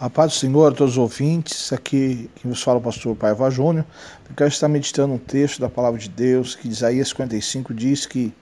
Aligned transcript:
A 0.00 0.08
paz 0.08 0.32
do 0.32 0.38
Senhor 0.38 0.72
a 0.72 0.74
todos 0.74 0.94
os 0.94 0.98
ouvintes, 0.98 1.74
aqui 1.74 2.30
quem 2.36 2.50
vos 2.50 2.62
fala 2.62 2.78
é 2.78 2.80
o 2.80 2.82
pastor 2.82 3.14
Paiva 3.14 3.50
Júnior. 3.50 3.84
Eu 4.30 4.34
quero 4.34 4.48
estar 4.48 4.66
meditando 4.66 5.12
um 5.12 5.18
texto 5.18 5.60
da 5.60 5.68
palavra 5.68 6.00
de 6.00 6.08
Deus, 6.08 6.54
que 6.54 6.68
Isaías 6.68 7.10
55 7.10 7.74
diz 7.74 8.06
que 8.06 8.32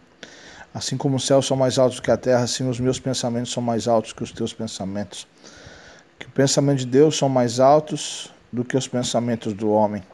assim 0.73 0.97
como 0.97 1.17
os 1.17 1.27
céus 1.27 1.49
são 1.49 1.57
mais 1.57 1.77
altos 1.77 1.99
que 1.99 2.13
a 2.13 2.17
terra, 2.17 2.45
assim 2.45 2.69
os 2.69 2.79
meus 2.79 3.01
pensamentos 3.01 3.51
são 3.51 3.61
mais 3.61 3.89
altos 3.89 4.13
que 4.13 4.23
os 4.23 4.31
teus 4.31 4.53
pensamentos. 4.53 5.27
Que 6.17 6.27
o 6.27 6.31
pensamento 6.31 6.79
de 6.79 6.87
Deus 6.87 7.19
são 7.19 7.29
mais 7.29 7.59
altos 7.59 8.33
do 8.53 8.65
que 8.65 8.77
os 8.77 8.87
pensamentos 8.87 9.53
do 9.53 9.69
homem. 9.69 10.05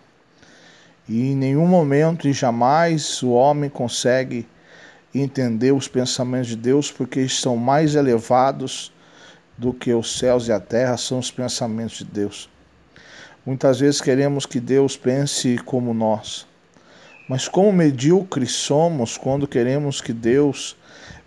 E 1.06 1.32
em 1.32 1.36
nenhum 1.36 1.66
momento 1.66 2.26
e 2.26 2.32
jamais 2.32 3.22
o 3.22 3.32
homem 3.32 3.68
consegue 3.68 4.48
entender 5.14 5.72
os 5.72 5.88
pensamentos 5.88 6.48
de 6.48 6.56
Deus 6.56 6.90
porque 6.90 7.20
estão 7.20 7.54
mais 7.54 7.96
elevados 7.96 8.95
do 9.57 9.72
que 9.72 9.93
os 9.93 10.18
céus 10.18 10.49
e 10.49 10.53
a 10.53 10.61
terra 10.61 10.96
são 10.96 11.18
os 11.18 11.31
pensamentos 11.31 11.99
de 11.99 12.04
Deus. 12.04 12.49
Muitas 13.45 13.81
vezes 13.81 14.00
queremos 14.00 14.46
que 14.46 14.58
Deus 14.58 14.96
pense 14.96 15.58
como 15.58 15.93
nós, 15.93 16.46
mas 17.29 17.46
como 17.46 17.72
medíocres 17.72 18.53
somos 18.53 19.17
quando 19.17 19.46
queremos 19.46 20.00
que 20.00 20.12
Deus 20.12 20.76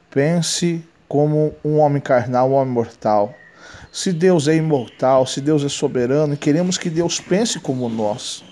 pense 0.10 0.84
como 1.08 1.56
um 1.64 1.78
homem 1.78 2.02
carnal, 2.02 2.52
um 2.52 2.54
homem 2.54 2.74
mortal. 2.74 3.34
Se 3.92 4.12
Deus 4.12 4.48
é 4.48 4.56
imortal, 4.56 5.26
se 5.26 5.40
Deus 5.40 5.64
é 5.64 5.70
soberano, 5.70 6.36
queremos 6.36 6.78
que 6.78 6.90
Deus 6.90 7.20
pense 7.20 7.60
como 7.60 7.88
nós. 7.88 8.44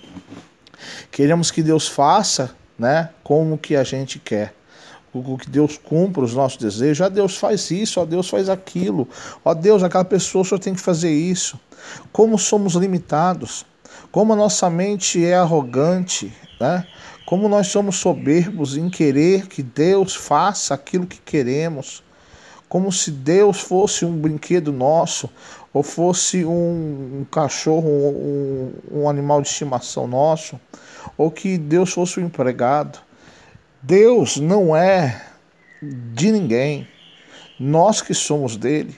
Queremos 1.12 1.52
que 1.52 1.62
Deus 1.62 1.88
faça, 1.88 2.56
né, 2.78 3.10
como 3.24 3.58
que 3.58 3.76
a 3.76 3.84
gente 3.84 4.20
quer 4.20 4.54
que 5.38 5.50
Deus 5.50 5.78
cumpra 5.78 6.24
os 6.24 6.34
nossos 6.34 6.58
desejos. 6.58 7.02
Ah, 7.02 7.10
Deus 7.10 7.38
faz 7.38 7.70
isso, 7.72 8.00
ó 8.00 8.06
Deus 8.06 8.30
faz 8.30 8.50
aquilo. 8.50 9.08
Ó 9.44 9.54
Deus, 9.54 9.84
aquela 9.84 10.06
pessoa 10.06 10.44
só 10.44 10.58
tem 10.58 10.74
que 10.74 10.82
fazer 10.82 11.12
isso. 11.12 11.60
Como 12.12 12.38
somos 12.38 12.74
limitados, 12.74 13.66
como 14.12 14.34
a 14.34 14.36
nossa 14.36 14.70
mente 14.70 15.24
é 15.26 15.36
arrogante, 15.36 16.34
né? 16.60 16.86
Como 17.26 17.50
nós 17.50 17.68
somos 17.68 17.98
soberbos 17.98 18.78
em 18.78 18.90
querer 18.90 19.48
que 19.48 19.64
Deus 19.64 20.16
faça 20.16 20.74
aquilo 20.74 21.08
que 21.08 21.20
queremos. 21.20 22.04
Como 22.70 22.92
se 22.92 23.12
Deus 23.12 23.60
fosse 23.60 24.06
um 24.06 24.16
brinquedo 24.16 24.72
nosso, 24.72 25.30
ou 25.74 25.84
fosse 25.84 26.46
um, 26.46 27.20
um 27.20 27.26
cachorro, 27.30 27.90
um, 27.90 28.72
um 28.92 29.10
animal 29.10 29.42
de 29.42 29.50
estimação 29.50 30.08
nosso, 30.08 30.60
ou 31.18 31.30
que 31.30 31.58
Deus 31.58 31.92
fosse 31.92 32.20
um 32.20 32.26
empregado. 32.26 33.00
Deus 33.86 34.38
não 34.38 34.76
é 34.76 35.22
de 35.80 36.32
ninguém, 36.32 36.88
nós 37.60 38.02
que 38.02 38.16
somos 38.16 38.58
dele. 38.58 38.98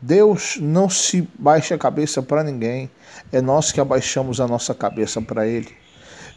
Deus 0.00 0.56
não 0.60 0.88
se 0.88 1.28
baixa 1.36 1.74
a 1.74 1.78
cabeça 1.78 2.22
para 2.22 2.44
ninguém, 2.44 2.88
é 3.32 3.40
nós 3.40 3.72
que 3.72 3.80
abaixamos 3.80 4.40
a 4.40 4.46
nossa 4.46 4.72
cabeça 4.72 5.20
para 5.20 5.48
ele. 5.48 5.74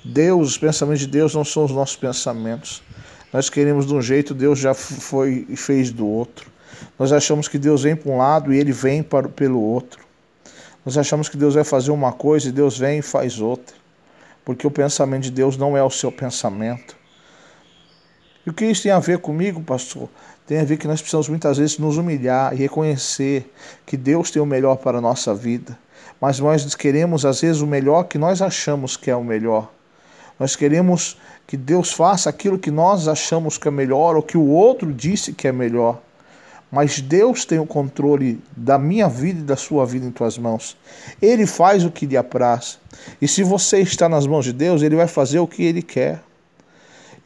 Deus, 0.03 0.50
os 0.50 0.58
pensamentos 0.58 1.02
de 1.02 1.08
Deus 1.08 1.36
não 1.36 1.45
são 1.45 1.66
os 1.66 1.72
nossos 1.72 1.95
pensamentos. 1.95 2.81
Nós 3.31 3.47
queremos 3.47 3.86
de 3.86 3.94
um 3.94 4.02
jeito, 4.02 4.34
Deus 4.34 4.58
já 4.58 4.73
foi 4.73 5.45
e 5.47 5.56
fez 5.56 5.91
do 5.91 6.08
outro. 6.08 6.50
Nós 6.97 7.14
achamos 7.14 7.47
que 7.47 7.59
Deus 7.59 7.84
vem 7.84 7.95
para 7.95 8.12
um 8.12 8.17
lado 8.17 8.52
e 8.52 8.58
ele 8.58 8.72
vem 8.72 9.03
para, 9.03 9.30
pelo 9.30 9.62
outro. 9.62 10.03
Nós 10.84 10.97
achamos 10.97 11.30
que 11.30 11.38
Deus 11.38 11.53
vai 11.53 11.64
fazer 11.64 11.91
uma 11.91 12.12
coisa 12.12 12.50
e 12.50 12.52
Deus 12.52 12.75
vem 12.75 13.00
e 13.00 13.02
faz 13.03 13.39
outra. 13.39 13.75
Porque 14.44 14.66
o 14.66 14.72
pensamento 14.72 15.23
de 15.23 15.31
Deus 15.31 15.58
não 15.58 15.78
é 15.78 15.84
o 15.84 15.91
seu 15.91 16.12
pensamento. 16.12 16.97
E 18.48 18.50
o 18.50 18.53
que 18.53 18.64
isso 18.64 18.84
tem 18.84 18.94
a 18.94 19.00
ver 19.00 19.17
comigo, 19.17 19.62
pastor? 19.62 20.08
Tem 20.48 20.62
a 20.62 20.64
ver 20.64 20.78
que 20.78 20.88
nós 20.88 21.02
precisamos 21.02 21.28
muitas 21.28 21.58
vezes 21.58 21.78
nos 21.78 21.98
humilhar 21.98 22.53
e 22.53 22.56
reconhecer 22.56 23.52
que 23.86 23.98
Deus 23.98 24.31
tem 24.31 24.42
o 24.42 24.45
melhor 24.45 24.78
para 24.78 25.00
a 25.00 25.02
nossa 25.02 25.36
vida. 25.36 25.78
Mas 26.22 26.40
nós 26.40 26.73
queremos, 26.73 27.25
às 27.25 27.42
vezes, 27.42 27.62
o 27.62 27.68
melhor 27.68 28.03
que 28.03 28.18
nós 28.18 28.41
achamos 28.41 28.96
que 28.96 29.12
é 29.12 29.16
o 29.18 29.22
melhor. 29.22 29.69
Nós 30.40 30.56
queremos 30.56 31.18
que 31.46 31.57
Deus 31.57 31.91
faça 31.91 32.30
aquilo 32.30 32.57
que 32.57 32.72
nós 32.72 33.09
achamos 33.09 33.57
que 33.57 33.68
é 33.68 33.72
melhor 33.72 34.16
ou 34.16 34.24
que 34.24 34.38
o 34.38 34.47
outro 34.47 34.94
disse 34.94 35.34
que 35.34 35.46
é 35.46 35.52
melhor. 35.52 36.00
Mas 36.72 37.02
Deus 37.02 37.44
tem 37.44 37.59
o 37.59 37.66
controle 37.66 38.41
da 38.56 38.78
minha 38.78 39.09
vida 39.09 39.41
e 39.41 39.44
da 39.44 39.57
sua 39.57 39.86
vida 39.86 40.06
em 40.06 40.12
tuas 40.12 40.38
mãos. 40.38 40.78
Ele 41.22 41.46
faz 41.46 41.84
o 41.84 41.91
que 41.91 42.06
lhe 42.06 42.16
apraz. 42.16 42.80
E 43.22 43.28
se 43.28 43.44
você 43.44 43.80
está 43.80 44.07
nas 44.07 44.25
mãos 44.25 44.46
de 44.46 44.53
Deus, 44.53 44.81
ele 44.81 44.96
vai 44.96 45.07
fazer 45.07 45.40
o 45.40 45.47
que 45.47 45.63
ele 45.63 45.81
quer. 45.81 46.22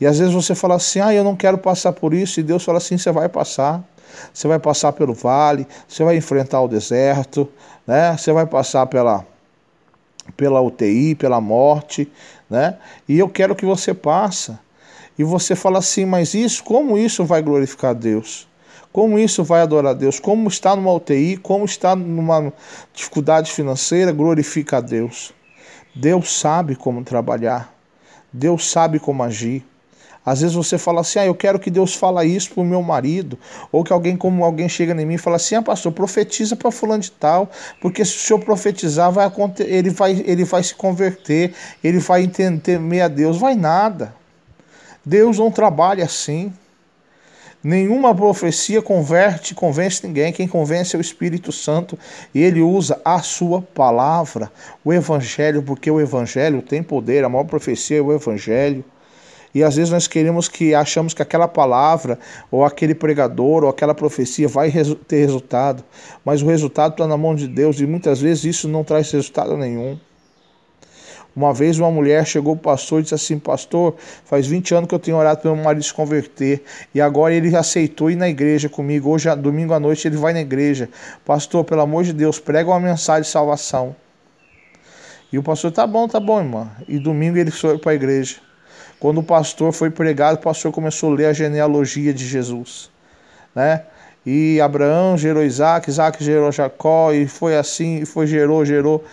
E 0.01 0.07
às 0.07 0.17
vezes 0.17 0.33
você 0.33 0.55
fala 0.55 0.75
assim: 0.75 0.99
ah, 0.99 1.13
eu 1.13 1.23
não 1.23 1.35
quero 1.35 1.59
passar 1.59 1.93
por 1.93 2.11
isso, 2.11 2.39
e 2.39 2.43
Deus 2.43 2.63
fala 2.63 2.79
assim: 2.79 2.97
você 2.97 3.11
vai 3.11 3.29
passar. 3.29 3.83
Você 4.33 4.47
vai 4.47 4.59
passar 4.59 4.91
pelo 4.91 5.13
vale, 5.13 5.65
você 5.87 6.03
vai 6.03 6.17
enfrentar 6.17 6.59
o 6.59 6.67
deserto, 6.67 7.47
né? 7.87 8.17
Você 8.17 8.33
vai 8.33 8.45
passar 8.45 8.87
pela 8.87 9.25
pela 10.35 10.61
UTI, 10.61 11.15
pela 11.15 11.39
morte, 11.39 12.11
né? 12.49 12.77
E 13.07 13.17
eu 13.19 13.29
quero 13.29 13.55
que 13.55 13.65
você 13.65 13.93
passe. 13.93 14.57
E 15.17 15.23
você 15.23 15.55
fala 15.55 15.77
assim: 15.77 16.03
mas 16.03 16.33
isso, 16.33 16.63
como 16.63 16.97
isso 16.97 17.23
vai 17.23 17.41
glorificar 17.43 17.93
Deus? 17.93 18.47
Como 18.91 19.17
isso 19.17 19.43
vai 19.43 19.61
adorar 19.61 19.95
Deus? 19.95 20.19
Como 20.19 20.49
está 20.49 20.75
numa 20.75 20.91
UTI, 20.91 21.37
como 21.37 21.63
está 21.63 21.95
numa 21.95 22.51
dificuldade 22.93 23.51
financeira, 23.51 24.11
glorifica 24.11 24.77
a 24.77 24.81
Deus. 24.81 25.31
Deus 25.95 26.37
sabe 26.37 26.75
como 26.75 27.03
trabalhar. 27.03 27.73
Deus 28.33 28.69
sabe 28.69 28.99
como 28.99 29.23
agir. 29.23 29.70
Às 30.25 30.41
vezes 30.41 30.55
você 30.55 30.77
fala 30.77 31.01
assim, 31.01 31.19
ah, 31.19 31.25
eu 31.25 31.33
quero 31.33 31.59
que 31.59 31.71
Deus 31.71 31.95
fala 31.95 32.23
isso 32.23 32.51
para 32.53 32.61
o 32.61 32.65
meu 32.65 32.81
marido, 32.83 33.39
ou 33.71 33.83
que 33.83 33.91
alguém 33.91 34.15
como 34.15 34.43
alguém 34.43 34.69
chega 34.69 34.93
em 34.93 35.05
mim 35.05 35.15
e 35.15 35.17
fala 35.17 35.37
assim, 35.37 35.55
ah, 35.55 35.61
pastor, 35.61 35.91
profetiza 35.91 36.55
para 36.55 36.69
fulano 36.69 37.01
de 37.01 37.11
tal, 37.11 37.49
porque 37.81 38.05
se 38.05 38.15
o 38.15 38.19
senhor 38.19 38.39
profetizar, 38.39 39.11
vai 39.11 39.31
ele 39.59 39.89
vai, 39.89 40.23
ele 40.25 40.43
vai 40.43 40.61
se 40.61 40.75
converter, 40.75 41.53
ele 41.83 41.99
vai 41.99 42.27
temer 42.27 43.01
a 43.01 43.07
Deus. 43.07 43.37
Vai 43.37 43.55
nada. 43.55 44.13
Deus 45.03 45.39
não 45.39 45.49
trabalha 45.49 46.05
assim. 46.05 46.53
Nenhuma 47.63 48.13
profecia 48.15 48.81
converte, 48.81 49.53
convence 49.53 50.05
ninguém. 50.05 50.33
Quem 50.33 50.47
convence 50.47 50.95
é 50.95 50.99
o 50.99 51.01
Espírito 51.01 51.51
Santo 51.51 51.97
e 52.33 52.41
ele 52.41 52.61
usa 52.61 52.99
a 53.05 53.19
sua 53.19 53.61
palavra, 53.61 54.51
o 54.83 54.91
Evangelho, 54.91 55.61
porque 55.61 55.89
o 55.89 56.01
Evangelho 56.01 56.61
tem 56.61 56.81
poder. 56.81 57.23
A 57.23 57.29
maior 57.29 57.45
profecia 57.45 57.99
é 57.99 58.01
o 58.01 58.11
Evangelho. 58.11 58.83
E 59.53 59.63
às 59.63 59.75
vezes 59.75 59.91
nós 59.91 60.07
queremos 60.07 60.47
que 60.47 60.73
achamos 60.73 61.13
que 61.13 61.21
aquela 61.21 61.47
palavra, 61.47 62.17
ou 62.49 62.63
aquele 62.63 62.95
pregador, 62.95 63.63
ou 63.63 63.69
aquela 63.69 63.93
profecia 63.93 64.47
vai 64.47 64.71
ter 65.07 65.19
resultado, 65.19 65.83
mas 66.23 66.41
o 66.41 66.47
resultado 66.47 66.91
está 66.91 67.07
na 67.07 67.17
mão 67.17 67.35
de 67.35 67.47
Deus 67.47 67.79
e 67.79 67.85
muitas 67.85 68.21
vezes 68.21 68.43
isso 68.45 68.67
não 68.67 68.83
traz 68.83 69.11
resultado 69.11 69.57
nenhum. 69.57 69.97
Uma 71.33 71.53
vez 71.53 71.79
uma 71.79 71.89
mulher 71.89 72.25
chegou 72.25 72.57
para 72.57 72.59
o 72.59 72.75
pastor 72.75 72.99
e 72.99 73.03
disse 73.03 73.15
assim: 73.15 73.39
Pastor, 73.39 73.95
faz 74.25 74.45
20 74.47 74.75
anos 74.75 74.89
que 74.89 74.95
eu 74.95 74.99
tenho 74.99 75.15
orado 75.15 75.39
para 75.39 75.53
meu 75.53 75.63
marido 75.63 75.83
se 75.83 75.93
converter 75.93 76.61
e 76.93 76.99
agora 76.99 77.33
ele 77.33 77.55
aceitou 77.55 78.11
ir 78.11 78.17
na 78.17 78.27
igreja 78.27 78.67
comigo. 78.67 79.09
Hoje, 79.09 79.33
domingo 79.37 79.73
à 79.73 79.79
noite, 79.79 80.05
ele 80.07 80.17
vai 80.17 80.33
na 80.33 80.41
igreja. 80.41 80.89
Pastor, 81.25 81.63
pelo 81.63 81.81
amor 81.81 82.03
de 82.03 82.11
Deus, 82.11 82.37
prega 82.37 82.69
uma 82.69 82.81
mensagem 82.81 83.23
de 83.23 83.29
salvação. 83.29 83.95
E 85.31 85.37
o 85.37 85.43
pastor: 85.43 85.71
Tá 85.71 85.87
bom, 85.87 86.05
tá 86.05 86.19
bom, 86.19 86.39
irmã. 86.39 86.69
E 86.85 86.99
domingo 86.99 87.37
ele 87.37 87.49
foi 87.49 87.77
para 87.77 87.93
a 87.93 87.95
igreja. 87.95 88.50
Quando 89.01 89.17
o 89.17 89.23
pastor 89.23 89.73
foi 89.73 89.89
pregado, 89.89 90.37
o 90.37 90.43
pastor 90.43 90.71
começou 90.71 91.11
a 91.11 91.15
ler 91.15 91.25
a 91.25 91.33
genealogia 91.33 92.13
de 92.13 92.23
Jesus, 92.23 92.91
né? 93.55 93.81
E 94.23 94.61
Abraão 94.61 95.17
gerou 95.17 95.43
Isaac, 95.43 95.89
Isaac 95.89 96.23
gerou 96.23 96.51
Jacó, 96.51 97.11
e 97.11 97.27
foi 97.27 97.57
assim, 97.57 98.01
e 98.01 98.05
foi, 98.05 98.27
gerou, 98.27 98.63
gerou. 98.63 99.03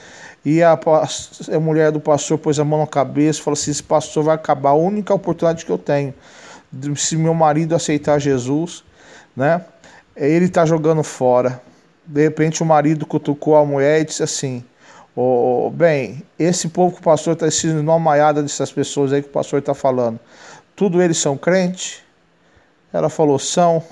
E 0.44 0.62
a, 0.62 0.72
a 0.74 1.58
mulher 1.58 1.90
do 1.90 1.98
pastor 2.00 2.36
pôs 2.36 2.60
a 2.60 2.64
mão 2.66 2.80
na 2.80 2.86
cabeça 2.86 3.40
e 3.40 3.42
falou 3.42 3.54
assim: 3.54 3.70
esse 3.70 3.82
pastor 3.82 4.24
vai 4.24 4.34
acabar, 4.34 4.70
a 4.70 4.74
única 4.74 5.14
oportunidade 5.14 5.64
que 5.64 5.72
eu 5.72 5.78
tenho. 5.78 6.12
Se 6.94 7.16
meu 7.16 7.32
marido 7.32 7.74
aceitar 7.74 8.18
Jesus, 8.18 8.84
né? 9.34 9.64
Ele 10.14 10.44
está 10.44 10.66
jogando 10.66 11.02
fora. 11.02 11.62
De 12.04 12.22
repente 12.24 12.62
o 12.62 12.66
marido 12.66 13.06
cutucou 13.06 13.56
a 13.56 13.64
mulher 13.64 14.02
e 14.02 14.04
disse 14.04 14.22
assim: 14.22 14.62
Oh, 15.20 15.68
bem, 15.74 16.22
esse 16.38 16.68
povo 16.68 16.94
que 16.94 17.00
o 17.00 17.02
pastor 17.02 17.32
está 17.32 17.48
ensinando, 17.48 17.80
uma 17.80 17.98
maiada 17.98 18.40
dessas 18.40 18.70
pessoas 18.70 19.12
aí 19.12 19.20
que 19.20 19.28
o 19.28 19.32
pastor 19.32 19.58
está 19.58 19.74
falando, 19.74 20.20
tudo 20.76 21.02
eles 21.02 21.18
são 21.18 21.36
crentes? 21.36 22.02
Ela 22.92 23.08
falou, 23.08 23.36
são. 23.36 23.82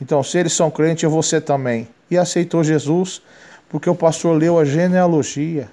Então, 0.00 0.22
se 0.22 0.38
eles 0.38 0.52
são 0.52 0.70
crentes, 0.70 1.02
eu 1.02 1.10
vou 1.10 1.24
ser 1.24 1.40
também. 1.40 1.88
E 2.08 2.16
aceitou 2.16 2.62
Jesus, 2.62 3.20
porque 3.68 3.90
o 3.90 3.96
pastor 3.96 4.38
leu 4.38 4.56
a 4.56 4.64
genealogia. 4.64 5.68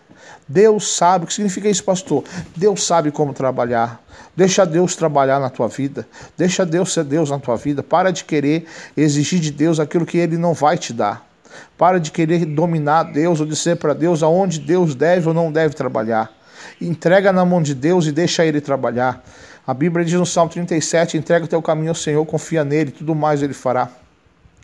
Deus 0.48 0.96
sabe, 0.96 1.26
o 1.26 1.28
que 1.28 1.34
significa 1.36 1.70
isso, 1.70 1.84
pastor? 1.84 2.24
Deus 2.56 2.84
sabe 2.84 3.12
como 3.12 3.36
trabalhar. 3.36 4.02
Deixa 4.36 4.66
Deus 4.66 4.96
trabalhar 4.96 5.40
na 5.40 5.52
tua 5.52 5.68
vida. 5.68 6.08
Deixa 6.36 6.66
Deus 6.66 6.92
ser 6.92 7.04
Deus 7.04 7.30
na 7.30 7.38
tua 7.38 7.56
vida. 7.56 7.84
Para 7.84 8.10
de 8.10 8.24
querer 8.26 8.66
exigir 8.98 9.40
de 9.40 9.52
Deus 9.52 9.80
aquilo 9.80 10.08
que 10.08 10.18
Ele 10.18 10.40
não 10.40 10.56
vai 10.56 10.76
te 10.76 10.92
dar. 10.92 11.31
Para 11.78 12.00
de 12.00 12.12
querer 12.12 12.46
dominar 12.46 13.04
Deus 13.04 13.40
ou 13.40 13.46
dizer 13.46 13.78
para 13.78 13.94
Deus 13.94 14.24
aonde 14.24 14.60
Deus 14.60 14.96
deve 14.96 15.28
ou 15.28 15.34
não 15.34 15.52
deve 15.52 15.76
trabalhar. 15.76 16.32
Entrega 16.80 17.32
na 17.32 17.46
mão 17.46 17.62
de 17.62 17.74
Deus 17.74 18.06
e 18.06 18.12
deixa 18.12 18.46
Ele 18.46 18.62
trabalhar. 18.62 19.24
A 19.66 19.74
Bíblia 19.74 20.04
diz 20.04 20.16
no 20.16 20.26
Salmo 20.26 20.52
37: 20.52 21.18
entrega 21.18 21.46
o 21.46 21.48
teu 21.48 21.62
caminho 21.62 21.90
ao 21.90 21.96
Senhor, 21.96 22.26
confia 22.26 22.64
nele, 22.64 22.92
tudo 22.92 23.14
mais 23.14 23.42
Ele 23.42 23.54
fará. 23.54 23.90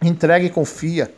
Entrega 0.04 0.46
e 0.46 0.50
confia. 0.50 1.12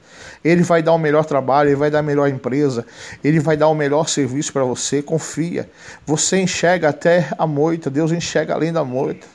Ele 0.44 0.64
vai 0.64 0.82
dar 0.82 0.94
o 0.94 0.98
melhor 0.98 1.26
trabalho, 1.26 1.70
ele 1.70 1.76
vai 1.76 1.92
dar 1.92 2.00
a 2.00 2.04
melhor 2.04 2.30
empresa, 2.30 2.86
ele 3.22 3.40
vai 3.40 3.58
dar 3.58 3.68
o 3.68 3.76
melhor 3.76 4.08
serviço 4.08 4.54
para 4.54 4.64
você. 4.64 5.02
Confia. 5.02 5.70
Você 6.06 6.40
enxerga 6.40 6.90
até 6.90 7.28
a 7.38 7.46
moita, 7.46 7.90
Deus 7.90 8.12
enxerga 8.12 8.54
além 8.54 8.72
da 8.72 8.86
moita. 8.86 9.28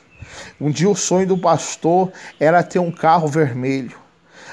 Um 0.59 0.71
dia 0.71 0.89
o 0.89 0.95
sonho 0.95 1.27
do 1.27 1.37
pastor 1.37 2.11
era 2.39 2.63
ter 2.63 2.79
um 2.79 2.91
carro 2.91 3.27
vermelho. 3.27 4.04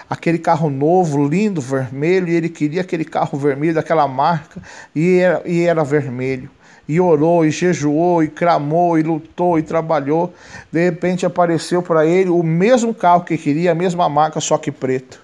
Aquele 0.09 0.39
carro 0.39 0.69
novo, 0.69 1.27
lindo, 1.27 1.61
vermelho, 1.61 2.29
e 2.29 2.35
ele 2.35 2.49
queria 2.49 2.83
aquele 2.83 3.05
carro 3.05 3.39
vermelho 3.39 3.75
daquela 3.75 4.07
marca, 4.07 4.61
e 4.95 5.19
era, 5.19 5.43
e 5.45 5.63
era 5.63 5.85
vermelho 5.85 6.51
e 6.89 7.01
orou, 7.01 7.45
e 7.45 7.51
jejuou, 7.51 8.23
e 8.23 8.29
clamou, 8.29 8.99
e 8.99 9.03
lutou, 9.03 9.59
e 9.59 9.63
trabalhou. 9.63 10.35
De 10.71 10.85
repente 10.85 11.25
apareceu 11.25 11.83
para 11.83 12.05
ele 12.07 12.31
o 12.31 12.43
mesmo 12.43 12.93
carro 12.93 13.25
que 13.25 13.39
queria, 13.39 13.73
a 13.73 13.75
mesma 13.75 14.09
marca, 14.09 14.41
só 14.41 14.59
que 14.59 14.71
preto. 14.71 15.23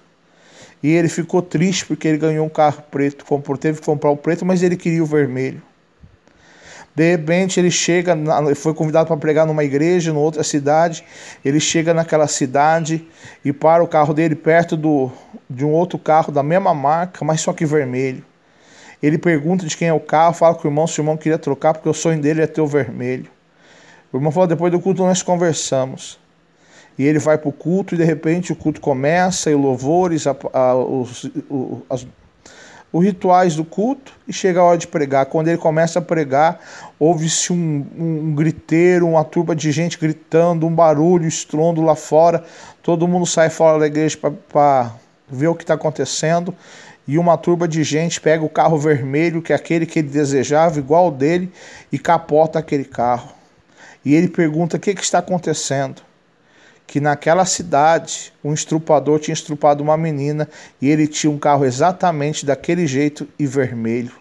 E 0.81 0.89
ele 0.89 1.09
ficou 1.09 1.41
triste 1.41 1.85
porque 1.85 2.07
ele 2.07 2.17
ganhou 2.17 2.45
um 2.45 2.49
carro 2.49 2.81
preto, 2.89 3.25
comprou, 3.25 3.57
teve 3.57 3.79
que 3.79 3.85
comprar 3.85 4.09
o 4.09 4.17
preto, 4.17 4.45
mas 4.45 4.63
ele 4.63 4.77
queria 4.77 5.03
o 5.03 5.05
vermelho. 5.05 5.61
De 6.99 7.11
repente 7.11 7.57
ele 7.57 7.71
chega, 7.71 8.13
foi 8.57 8.73
convidado 8.73 9.07
para 9.07 9.15
pregar 9.15 9.47
numa 9.47 9.63
igreja, 9.63 10.11
em 10.11 10.13
outra 10.13 10.43
cidade. 10.43 11.01
Ele 11.45 11.57
chega 11.57 11.93
naquela 11.93 12.27
cidade 12.27 13.07
e 13.43 13.53
para 13.53 13.81
o 13.81 13.87
carro 13.87 14.13
dele 14.13 14.35
perto 14.35 14.75
do, 14.75 15.09
de 15.49 15.63
um 15.63 15.71
outro 15.71 15.97
carro 15.97 16.29
da 16.29 16.43
mesma 16.43 16.73
marca, 16.73 17.23
mas 17.23 17.39
só 17.39 17.53
que 17.53 17.65
vermelho. 17.65 18.21
Ele 19.01 19.17
pergunta 19.17 19.65
de 19.65 19.77
quem 19.77 19.87
é 19.87 19.93
o 19.93 19.99
carro, 20.01 20.33
fala 20.33 20.53
com 20.53 20.67
o 20.67 20.69
irmão 20.69 20.85
se 20.85 20.99
o 20.99 21.01
irmão 21.01 21.15
queria 21.15 21.37
trocar, 21.37 21.73
porque 21.73 21.87
o 21.87 21.93
sonho 21.93 22.19
dele 22.19 22.41
é 22.41 22.47
ter 22.47 22.59
o 22.59 22.67
vermelho. 22.67 23.31
O 24.11 24.17
irmão 24.17 24.29
falou: 24.29 24.47
depois 24.47 24.69
do 24.69 24.81
culto 24.81 25.01
nós 25.01 25.23
conversamos. 25.23 26.19
E 26.97 27.05
ele 27.05 27.17
vai 27.17 27.37
para 27.37 27.47
o 27.47 27.53
culto 27.53 27.95
e 27.95 27.97
de 27.97 28.03
repente 28.03 28.51
o 28.51 28.57
culto 28.57 28.81
começa, 28.81 29.49
e 29.49 29.55
louvores, 29.55 30.27
a, 30.27 30.35
a, 30.51 30.75
os, 30.75 31.23
o, 31.49 31.81
as, 31.89 32.05
os 32.91 33.03
rituais 33.03 33.55
do 33.55 33.63
culto, 33.63 34.13
e 34.27 34.33
chega 34.33 34.59
a 34.59 34.63
hora 34.63 34.77
de 34.77 34.87
pregar. 34.87 35.27
Quando 35.27 35.47
ele 35.47 35.57
começa 35.57 35.99
a 35.99 36.01
pregar, 36.01 36.59
ouve-se 36.99 37.53
um, 37.53 37.85
um, 37.97 38.19
um 38.27 38.35
griteiro, 38.35 39.07
uma 39.07 39.23
turba 39.23 39.55
de 39.55 39.71
gente 39.71 39.97
gritando, 39.97 40.65
um 40.65 40.73
barulho, 40.73 41.27
estrondo 41.27 41.81
lá 41.81 41.95
fora. 41.95 42.43
Todo 42.81 43.07
mundo 43.07 43.25
sai 43.25 43.49
fora 43.49 43.79
da 43.79 43.87
igreja 43.87 44.17
para 44.49 44.93
ver 45.27 45.47
o 45.47 45.55
que 45.55 45.63
está 45.63 45.75
acontecendo 45.75 46.55
e 47.09 47.17
uma 47.17 47.35
turba 47.35 47.67
de 47.67 47.83
gente 47.83 48.21
pega 48.21 48.45
o 48.45 48.49
carro 48.49 48.77
vermelho, 48.77 49.41
que 49.41 49.51
é 49.51 49.55
aquele 49.55 49.87
que 49.87 49.97
ele 49.97 50.09
desejava, 50.09 50.77
igual 50.77 51.07
o 51.07 51.11
dele, 51.11 51.51
e 51.91 51.97
capota 51.97 52.59
aquele 52.59 52.85
carro. 52.85 53.31
E 54.05 54.13
ele 54.13 54.27
pergunta 54.27 54.77
o 54.77 54.79
que, 54.79 54.93
que 54.93 55.01
está 55.01 55.17
acontecendo. 55.17 56.03
Que 56.89 56.99
naquela 56.99 57.45
cidade 57.45 58.33
um 58.43 58.51
estrupador 58.51 59.19
tinha 59.19 59.33
estrupado 59.33 59.83
uma 59.83 59.95
menina 59.95 60.49
e 60.81 60.89
ele 60.89 61.05
tinha 61.05 61.29
um 61.29 61.37
carro 61.37 61.63
exatamente 61.63 62.47
daquele 62.47 62.87
jeito 62.87 63.27
e 63.37 63.45
vermelho. 63.45 64.11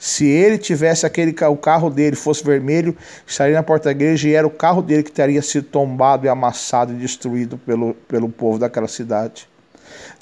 Se 0.00 0.26
ele 0.26 0.58
tivesse 0.58 1.06
aquele 1.06 1.32
o 1.44 1.56
carro 1.56 1.88
dele 1.88 2.16
fosse 2.16 2.42
vermelho, 2.42 2.96
estaria 3.24 3.54
na 3.54 3.62
porta 3.62 3.84
da 3.84 3.92
igreja 3.92 4.28
e 4.28 4.34
era 4.34 4.44
o 4.44 4.50
carro 4.50 4.82
dele 4.82 5.04
que 5.04 5.12
teria 5.12 5.40
sido 5.40 5.68
tombado 5.68 6.26
e 6.26 6.28
amassado 6.28 6.92
e 6.92 6.96
destruído 6.96 7.56
pelo, 7.56 7.94
pelo 8.08 8.28
povo 8.28 8.58
daquela 8.58 8.88
cidade. 8.88 9.48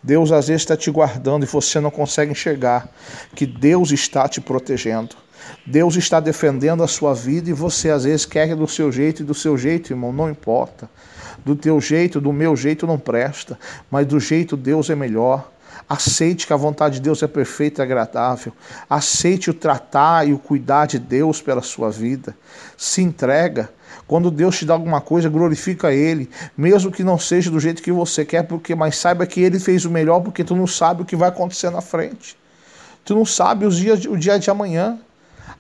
Deus 0.05 0.33
às 0.33 0.49
vezes 0.49 0.61
está 0.61 0.77
te 0.77 0.91
guardando 0.91 1.45
e 1.45 1.49
você 1.49 1.81
não 1.81 1.91
consegue 1.91 2.33
enxergar 2.33 2.91
que 3.35 3.47
Deus 3.47 3.91
está 3.91 4.29
te 4.29 4.39
protegendo. 4.39 5.17
Deus 5.67 5.97
está 5.97 6.21
defendendo 6.21 6.83
a 6.83 6.89
sua 6.89 7.15
vida 7.15 7.51
e 7.51 7.53
você 7.53 7.91
às 7.91 8.05
vezes 8.05 8.27
quer 8.27 8.55
do 8.55 8.67
seu 8.67 8.91
jeito 8.91 9.23
e 9.23 9.25
do 9.25 9.35
seu 9.35 9.57
jeito, 9.57 9.93
irmão, 9.93 10.13
não 10.13 10.31
importa. 10.31 10.89
Do 11.45 11.57
teu 11.57 11.81
jeito, 11.81 12.21
do 12.21 12.33
meu 12.33 12.55
jeito 12.57 12.87
não 12.87 12.99
presta, 12.99 13.59
mas 13.91 14.07
do 14.07 14.21
jeito 14.21 14.57
Deus 14.57 14.91
é 14.91 14.95
melhor. 14.95 15.51
Aceite 15.89 16.47
que 16.47 16.53
a 16.53 16.57
vontade 16.57 16.95
de 16.95 17.01
Deus 17.01 17.23
é 17.23 17.27
perfeita 17.27 17.83
e 17.83 17.85
agradável. 17.85 18.53
Aceite 18.89 19.51
o 19.51 19.55
tratar 19.55 20.29
e 20.29 20.33
o 20.33 20.39
cuidar 20.39 20.87
de 20.87 21.01
Deus 21.01 21.43
pela 21.43 21.63
sua 21.63 21.91
vida. 21.91 22.37
Se 22.77 23.03
entrega. 23.03 23.69
Quando 24.07 24.31
Deus 24.31 24.59
te 24.59 24.65
dá 24.65 24.73
alguma 24.75 25.01
coisa, 25.01 25.29
glorifica 25.29 25.93
Ele, 25.93 26.29
mesmo 26.57 26.91
que 26.91 27.03
não 27.03 27.19
seja 27.19 27.51
do 27.51 27.59
jeito 27.59 27.83
que 27.83 27.93
você 27.93 28.25
quer, 28.25 28.45
porque 28.45 28.75
mas 28.75 28.97
saiba 28.97 29.27
que 29.27 29.41
Ele 29.41 29.59
fez 29.59 29.85
o 29.85 29.91
melhor, 29.91 30.21
porque 30.21 30.45
tu 30.45 30.55
não 30.55 30.67
sabe 30.67 31.03
o 31.03 31.05
que 31.05 31.17
vai 31.17 31.29
acontecer 31.29 31.71
na 31.71 31.81
frente. 31.81 32.37
Tu 33.05 33.15
não 33.15 33.25
sabe 33.25 33.67
os 33.67 33.77
dias, 33.77 34.05
o 34.05 34.17
dia 34.17 34.39
de 34.39 34.51
amanhã. 34.51 34.99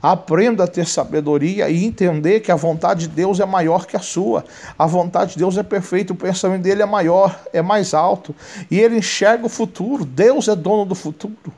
Aprenda 0.02 0.64
a 0.64 0.66
ter 0.66 0.86
sabedoria 0.86 1.68
e 1.68 1.84
entender 1.84 2.40
que 2.40 2.50
a 2.50 2.56
vontade 2.56 3.06
de 3.06 3.08
Deus 3.08 3.38
é 3.38 3.44
maior 3.44 3.86
que 3.86 3.96
a 3.96 4.00
sua. 4.00 4.44
A 4.78 4.86
vontade 4.86 5.32
de 5.32 5.38
Deus 5.38 5.58
é 5.58 5.62
perfeita, 5.62 6.14
o 6.14 6.16
pensamento 6.16 6.62
dele 6.62 6.82
é 6.82 6.86
maior, 6.86 7.38
é 7.52 7.60
mais 7.60 7.92
alto. 7.92 8.34
E 8.70 8.80
ele 8.80 8.96
enxerga 8.96 9.44
o 9.44 9.48
futuro. 9.48 10.06
Deus 10.06 10.48
é 10.48 10.56
dono 10.56 10.86
do 10.86 10.94
futuro. 10.94 11.52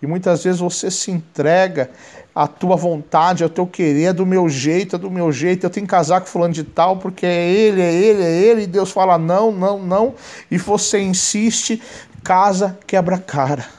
E 0.00 0.06
muitas 0.06 0.44
vezes 0.44 0.60
você 0.60 0.90
se 0.90 1.10
entrega 1.10 1.90
à 2.34 2.46
tua 2.46 2.76
vontade, 2.76 3.42
ao 3.42 3.50
teu 3.50 3.66
querer, 3.66 4.04
é 4.04 4.12
do 4.12 4.24
meu 4.24 4.48
jeito, 4.48 4.96
é 4.96 4.98
do 4.98 5.10
meu 5.10 5.30
jeito. 5.30 5.64
Eu 5.64 5.70
tenho 5.70 5.86
que 5.86 5.90
casar 5.90 6.20
com 6.20 6.26
fulano 6.26 6.54
de 6.54 6.64
tal 6.64 6.96
porque 6.96 7.26
é 7.26 7.48
ele, 7.50 7.82
é 7.82 7.92
ele, 7.92 8.22
é 8.22 8.30
ele. 8.30 8.62
E 8.62 8.66
Deus 8.66 8.90
fala 8.90 9.18
não, 9.18 9.52
não, 9.52 9.78
não. 9.78 10.14
E 10.50 10.56
você 10.56 11.00
insiste, 11.00 11.82
casa, 12.22 12.78
quebra 12.86 13.18
cara 13.18 13.75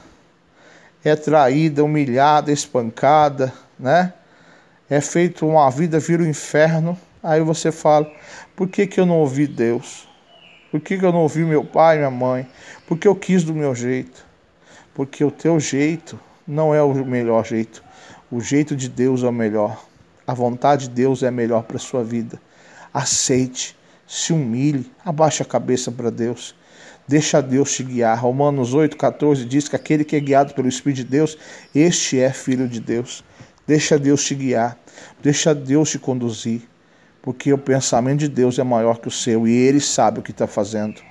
é 1.08 1.16
traída, 1.16 1.84
humilhada, 1.84 2.52
espancada, 2.52 3.54
né? 3.80 4.14
É 4.90 5.02
feito 5.02 5.46
uma 5.46 5.70
vida, 5.70 6.00
vira 6.00 6.24
o 6.24 6.26
um 6.26 6.30
inferno. 6.30 6.98
Aí 7.22 7.42
você 7.42 7.72
fala: 7.72 8.10
por 8.56 8.68
que, 8.68 8.88
que 8.88 9.00
eu 9.00 9.06
não 9.06 9.18
ouvi 9.18 9.48
Deus? 9.48 10.08
Por 10.72 10.82
que, 10.82 10.98
que 10.98 11.06
eu 11.06 11.12
não 11.12 11.20
ouvi 11.20 11.44
meu 11.44 11.64
pai, 11.64 11.98
minha 11.98 12.12
mãe? 12.12 12.48
Porque 12.88 13.08
eu 13.08 13.16
quis 13.16 13.44
do 13.44 13.54
meu 13.54 13.74
jeito. 13.74 14.26
Porque 14.94 15.24
o 15.24 15.32
teu 15.32 15.60
jeito 15.60 16.20
não 16.48 16.74
é 16.74 16.82
o 16.82 16.94
melhor 17.06 17.46
jeito. 17.46 17.84
O 18.32 18.42
jeito 18.42 18.76
de 18.76 18.90
Deus 18.90 19.24
é 19.24 19.28
o 19.28 19.34
melhor. 19.34 19.82
A 20.26 20.34
vontade 20.34 20.88
de 20.88 20.94
Deus 20.94 21.24
é 21.24 21.32
melhor 21.32 21.64
para 21.64 21.78
a 21.78 21.80
sua 21.80 22.04
vida. 22.04 22.40
Aceite, 22.94 23.78
se 24.06 24.34
humilhe, 24.34 24.92
abaixe 25.06 25.42
a 25.42 25.46
cabeça 25.46 25.92
para 25.92 26.10
Deus. 26.10 26.54
Deixa 27.08 27.42
Deus 27.42 27.74
te 27.74 27.84
guiar. 27.84 28.20
Romanos 28.20 28.76
8,14 28.76 29.46
diz 29.46 29.70
que 29.70 29.76
aquele 29.76 30.04
que 30.04 30.16
é 30.16 30.20
guiado 30.20 30.54
pelo 30.54 30.68
Espírito 30.68 30.98
de 30.98 31.06
Deus, 31.06 31.38
este 31.74 32.20
é 32.20 32.32
filho 32.34 32.68
de 32.68 32.82
Deus. 32.82 33.24
Deixa 33.66 33.98
Deus 33.98 34.26
te 34.26 34.36
guiar. 34.36 34.78
Deixa 35.24 35.56
Deus 35.56 35.90
te 35.90 36.00
conduzir. 36.00 36.68
Porque 37.22 37.54
o 37.54 37.58
pensamento 37.58 38.20
de 38.20 38.28
Deus 38.28 38.60
é 38.60 38.64
maior 38.64 39.00
que 39.00 39.08
o 39.08 39.12
seu 39.12 39.48
e 39.48 39.52
ele 39.52 39.80
sabe 39.80 40.20
o 40.20 40.22
que 40.22 40.32
está 40.32 40.48
fazendo. 40.48 41.02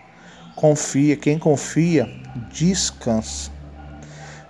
Confia. 0.54 1.16
Quem 1.16 1.38
confia, 1.38 2.06
descansa. 2.52 3.50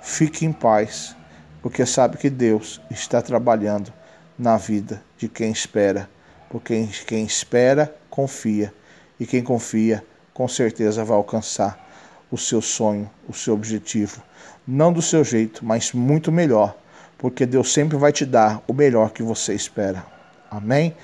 Fique 0.02 0.46
em 0.46 0.52
paz, 0.52 1.16
porque 1.60 1.84
sabe 1.84 2.16
que 2.16 2.30
Deus 2.30 2.80
está 2.90 3.20
trabalhando 3.20 3.92
na 4.38 4.56
vida 4.56 5.02
de 5.18 5.28
quem 5.28 5.50
espera. 5.50 6.08
Porque 6.48 6.88
quem 7.06 7.24
espera, 7.24 7.94
confia. 8.10 8.72
E 9.18 9.26
quem 9.26 9.42
confia, 9.42 10.04
com 10.36 10.46
certeza 10.46 11.02
vai 11.02 11.16
alcançar 11.16 11.82
o 12.30 12.36
seu 12.36 12.60
sonho, 12.60 13.10
o 13.26 13.32
seu 13.32 13.54
objetivo. 13.54 14.22
Não 14.68 14.92
do 14.92 15.00
seu 15.00 15.24
jeito, 15.24 15.64
mas 15.64 15.94
muito 15.94 16.30
melhor, 16.30 16.76
porque 17.16 17.46
Deus 17.46 17.72
sempre 17.72 17.96
vai 17.96 18.12
te 18.12 18.26
dar 18.26 18.62
o 18.68 18.74
melhor 18.74 19.12
que 19.12 19.22
você 19.22 19.54
espera. 19.54 20.04
Amém? 20.50 20.94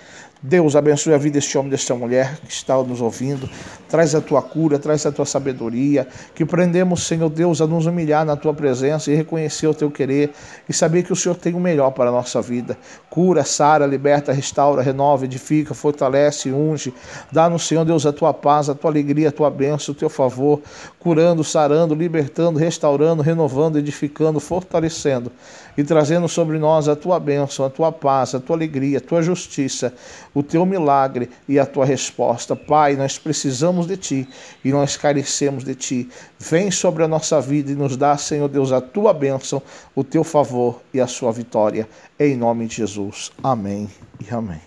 Deus 0.45 0.75
abençoe 0.75 1.15
a 1.15 1.19
vida 1.19 1.35
deste 1.35 1.57
homem, 1.57 1.71
desta 1.71 1.95
mulher 1.95 2.37
que 2.41 2.53
está 2.53 2.77
nos 2.83 3.01
ouvindo. 3.01 3.49
Traz 3.89 4.13
a 4.13 4.21
tua 4.21 4.43
cura, 4.43 4.77
traz 4.77 5.07
a 5.07 5.13
tua 5.13 5.25
sabedoria. 5.25 6.09
Que 6.35 6.45
prendemos, 6.45 7.05
Senhor 7.07 7.31
Deus, 7.31 7.61
a 7.61 7.67
nos 7.67 7.87
humilhar 7.87 8.25
na 8.25 8.35
tua 8.35 8.53
presença 8.53 9.13
e 9.13 9.15
reconhecer 9.15 9.69
o 9.69 9.75
teu 9.75 9.89
querer 9.89 10.33
e 10.69 10.73
saber 10.73 11.05
que 11.05 11.13
o 11.13 11.17
Senhor 11.17 11.37
tem 11.37 11.55
o 11.55 11.61
melhor 11.61 11.93
para 11.93 12.11
a 12.11 12.13
nossa 12.13 12.43
vida. 12.43 12.77
Cura, 13.09 13.45
sara, 13.45 13.87
liberta, 13.87 14.33
restaura, 14.33 14.83
renova, 14.83 15.27
edifica, 15.27 15.75
fortalece, 15.75 16.51
unge. 16.51 16.93
Dá-nos, 17.31 17.65
Senhor 17.69 17.85
Deus, 17.85 18.05
a 18.05 18.13
tua 18.13 18.35
paz, 18.35 18.69
a 18.69 18.75
tua 18.75 18.91
alegria, 18.91 19.29
a 19.29 19.33
tua 19.33 19.49
bênção, 19.49 19.93
o 19.93 19.97
teu 19.97 20.11
favor. 20.11 20.61
Curando, 20.99 21.45
sarando, 21.45 21.95
libertando, 21.95 22.59
restaurando, 22.59 23.23
renovando, 23.23 23.79
edificando, 23.79 24.41
fortalecendo 24.41 25.31
e 25.79 25.85
trazendo 25.85 26.29
sobre 26.29 26.59
nós 26.59 26.89
a 26.89 26.97
tua 26.97 27.21
bênção, 27.21 27.65
a 27.65 27.71
tua 27.71 27.93
paz, 27.93 28.35
a 28.35 28.41
tua 28.41 28.57
alegria, 28.57 28.99
a 28.99 29.01
tua 29.01 29.23
justiça 29.23 29.95
o 30.35 30.43
teu 30.43 30.65
milagre 30.65 31.31
e 31.49 31.59
a 31.59 31.67
tua 31.67 31.85
resposta. 31.85 32.57
Pai, 32.57 32.97
nós 32.97 33.19
precisamos 33.19 33.87
de 33.87 33.97
ti 33.97 34.29
e 34.65 34.71
nós 34.71 34.97
carecemos 34.97 35.65
de 35.65 35.75
ti. 35.75 36.09
Vem 36.39 36.71
sobre 36.71 37.03
a 37.03 37.09
nossa 37.09 37.41
vida 37.41 37.71
e 37.71 37.75
nos 37.75 37.97
dá, 37.97 38.17
Senhor 38.17 38.49
Deus, 38.49 38.73
a 38.73 38.81
tua 38.81 39.13
bênção, 39.13 39.63
o 39.95 40.03
teu 40.03 40.25
favor 40.25 40.81
e 40.93 41.01
a 41.01 41.07
sua 41.07 41.33
vitória. 41.33 41.89
Em 42.19 42.37
nome 42.37 42.67
de 42.67 42.77
Jesus. 42.77 43.31
Amém 43.43 43.89
e 44.21 44.35
amém. 44.35 44.61